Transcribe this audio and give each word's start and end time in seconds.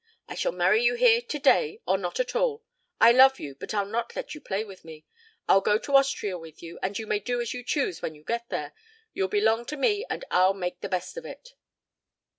I 0.27 0.33
shall 0.33 0.51
marry 0.51 0.83
you 0.83 0.95
here, 0.95 1.21
today, 1.21 1.79
or 1.85 1.95
not 1.95 2.19
at 2.19 2.35
all. 2.35 2.63
I 2.99 3.11
love 3.11 3.39
you 3.39 3.53
but 3.53 3.71
I'll 3.71 3.85
not 3.85 4.15
let 4.15 4.33
you 4.33 4.41
play 4.41 4.63
with 4.63 4.83
me. 4.83 5.05
I'll 5.47 5.61
go 5.61 5.77
to 5.77 5.95
Austria 5.95 6.39
with 6.39 6.63
you, 6.63 6.79
and 6.81 6.97
you 6.97 7.05
may 7.05 7.19
do 7.19 7.39
as 7.39 7.53
you 7.53 7.63
choose 7.63 8.01
when 8.01 8.15
you 8.15 8.23
get 8.23 8.49
there. 8.49 8.73
You'll 9.13 9.27
belong 9.27 9.63
to 9.65 9.77
me 9.77 10.03
and 10.09 10.25
I'll 10.31 10.55
make 10.55 10.81
the 10.81 10.89
best 10.89 11.17
of 11.17 11.25
it." 11.27 11.49